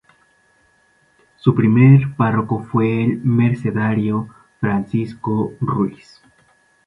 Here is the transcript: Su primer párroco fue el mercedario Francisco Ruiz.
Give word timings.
Su 1.37 1.53
primer 1.53 2.15
párroco 2.15 2.63
fue 2.63 3.03
el 3.03 3.19
mercedario 3.23 4.29
Francisco 4.59 5.53
Ruiz. 5.61 6.23